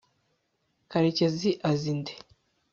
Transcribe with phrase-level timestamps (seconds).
[0.91, 2.13] karekezi azi nde